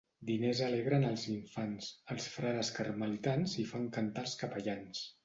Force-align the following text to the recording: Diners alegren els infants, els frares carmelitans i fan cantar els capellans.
Diners 0.27 0.59
alegren 0.67 1.03
els 1.09 1.25
infants, 1.33 1.89
els 2.15 2.29
frares 2.37 2.71
carmelitans 2.79 3.55
i 3.65 3.67
fan 3.73 3.87
cantar 3.99 4.25
els 4.29 4.35
capellans. 4.45 5.05